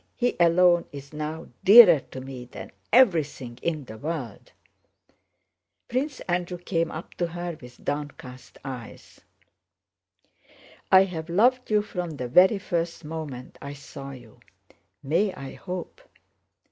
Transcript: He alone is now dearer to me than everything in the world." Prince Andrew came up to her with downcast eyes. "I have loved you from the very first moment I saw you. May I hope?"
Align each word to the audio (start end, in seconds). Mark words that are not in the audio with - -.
He 0.15 0.35
alone 0.39 0.85
is 0.91 1.13
now 1.13 1.45
dearer 1.63 1.99
to 2.09 2.21
me 2.21 2.45
than 2.45 2.71
everything 2.91 3.59
in 3.61 3.83
the 3.85 3.99
world." 3.99 4.51
Prince 5.89 6.21
Andrew 6.21 6.57
came 6.57 6.89
up 6.89 7.13
to 7.17 7.27
her 7.27 7.55
with 7.61 7.85
downcast 7.85 8.57
eyes. 8.65 9.21
"I 10.91 11.03
have 11.03 11.29
loved 11.29 11.69
you 11.69 11.83
from 11.83 12.09
the 12.17 12.27
very 12.27 12.57
first 12.57 13.05
moment 13.05 13.59
I 13.61 13.73
saw 13.73 14.09
you. 14.09 14.39
May 15.03 15.35
I 15.35 15.53
hope?" 15.53 16.01